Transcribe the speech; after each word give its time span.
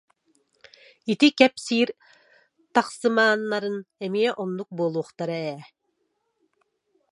Ити 1.11 1.29
кэп- 1.37 1.61
сиир 1.65 1.89
тахсыхамааннарыҥ 2.73 3.75
эмиэ 4.05 4.29
оннук 4.41 4.69
буолуохтара 4.77 5.37
ээ 5.53 5.59